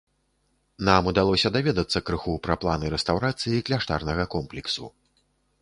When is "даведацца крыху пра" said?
1.57-2.55